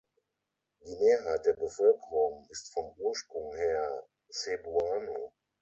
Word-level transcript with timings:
Die 0.83 0.95
Mehrheit 0.99 1.45
der 1.45 1.53
Bevölkerung 1.53 2.47
ist 2.49 2.73
vom 2.73 2.91
Ursprung 2.97 3.53
her 3.55 4.03
Cebuano. 4.31 5.31